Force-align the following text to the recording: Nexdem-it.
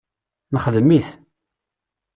Nexdem-it. 0.53 1.09